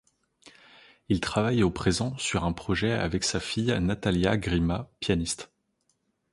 [1.09, 5.51] Il travaille au présent sur un projet avec sa fille Natalia Grima, pianiste.